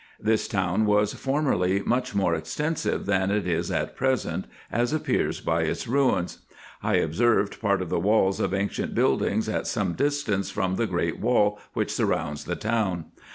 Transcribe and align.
This 0.19 0.47
town 0.47 0.87
was 0.87 1.13
formerly 1.13 1.81
much 1.81 2.15
more 2.15 2.33
extensive 2.33 3.05
than 3.05 3.29
it 3.29 3.45
is 3.45 3.69
at 3.69 3.95
present, 3.95 4.45
as 4.71 4.93
appears 4.93 5.41
by 5.41 5.61
its 5.61 5.87
ruins. 5.87 6.39
I 6.81 6.95
observed 6.95 7.61
part 7.61 7.83
of 7.83 7.89
the 7.89 7.99
walls 7.99 8.39
of 8.39 8.51
ancient 8.51 8.95
buildings 8.95 9.47
at 9.47 9.67
some 9.67 9.93
distance 9.93 10.49
from 10.49 10.75
the 10.77 10.87
great 10.87 11.19
wall 11.19 11.59
which 11.73 11.93
surrounds 11.93 12.45
the 12.45 12.55
town. 12.55 13.11